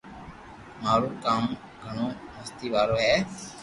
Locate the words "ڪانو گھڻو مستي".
1.23-2.67